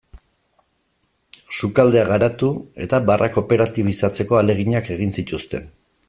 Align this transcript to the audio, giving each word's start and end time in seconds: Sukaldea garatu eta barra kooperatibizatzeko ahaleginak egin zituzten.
Sukaldea 1.57 2.05
garatu 2.11 2.49
eta 2.85 3.01
barra 3.09 3.27
kooperatibizatzeko 3.35 4.39
ahaleginak 4.39 4.89
egin 4.97 5.13
zituzten. 5.21 5.69